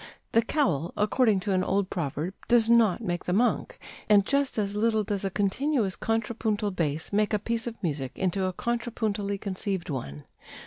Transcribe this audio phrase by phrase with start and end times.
[0.31, 3.77] 'The cowl,' according to an old proverb, 'does not make the monk,'
[4.09, 8.45] and just as little does a continuous contrapuntal bass make a piece of music into
[8.45, 10.23] a contrapuntally conceived one.